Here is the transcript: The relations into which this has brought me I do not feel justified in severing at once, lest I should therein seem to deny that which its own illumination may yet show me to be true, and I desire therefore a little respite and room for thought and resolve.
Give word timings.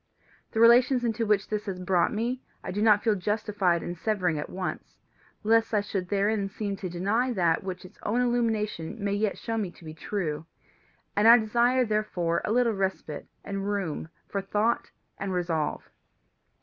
The 0.51 0.59
relations 0.59 1.03
into 1.05 1.27
which 1.27 1.47
this 1.47 1.67
has 1.67 1.77
brought 1.79 2.11
me 2.11 2.41
I 2.63 2.71
do 2.71 2.81
not 2.81 3.03
feel 3.03 3.13
justified 3.13 3.83
in 3.83 3.93
severing 3.93 4.39
at 4.39 4.49
once, 4.49 4.97
lest 5.43 5.75
I 5.75 5.81
should 5.81 6.09
therein 6.09 6.49
seem 6.49 6.75
to 6.77 6.89
deny 6.89 7.31
that 7.33 7.63
which 7.63 7.85
its 7.85 7.99
own 8.01 8.19
illumination 8.19 8.95
may 8.97 9.13
yet 9.13 9.37
show 9.37 9.59
me 9.59 9.69
to 9.69 9.85
be 9.85 9.93
true, 9.93 10.47
and 11.15 11.27
I 11.27 11.37
desire 11.37 11.85
therefore 11.85 12.41
a 12.43 12.51
little 12.51 12.73
respite 12.73 13.27
and 13.43 13.69
room 13.71 14.09
for 14.27 14.41
thought 14.41 14.89
and 15.19 15.33
resolve. 15.35 15.87